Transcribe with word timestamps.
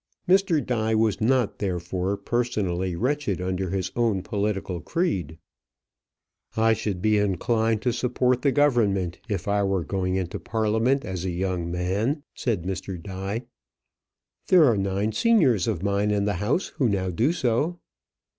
Mr. 0.27 0.65
Die 0.65 0.95
was 0.95 1.21
not, 1.21 1.59
therefore, 1.59 2.17
personally 2.17 2.95
wretched 2.95 3.39
under 3.39 3.69
his 3.69 3.91
own 3.95 4.23
political 4.23 4.81
creed. 4.81 5.37
"I 6.57 6.73
should 6.73 7.03
be 7.03 7.19
inclined 7.19 7.83
to 7.83 7.93
support 7.93 8.41
the 8.41 8.51
government 8.51 9.19
if 9.29 9.47
I 9.47 9.61
were 9.61 9.83
going 9.83 10.15
into 10.15 10.39
Parliament 10.39 11.05
as 11.05 11.23
a 11.23 11.29
young 11.29 11.69
man," 11.71 12.23
said 12.33 12.63
Mr. 12.63 12.99
Die. 12.99 13.43
"There 14.47 14.65
are 14.65 14.75
nine 14.75 15.11
seniors 15.11 15.67
of 15.67 15.83
mine 15.83 16.09
in 16.09 16.25
the 16.25 16.37
House 16.41 16.69
who 16.79 16.89
now 16.89 17.11
do 17.11 17.31
so." 17.31 17.77